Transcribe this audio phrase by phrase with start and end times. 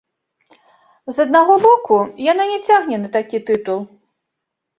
[1.17, 1.97] З аднаго боку,
[2.31, 3.79] яна не цягне на такі тытул.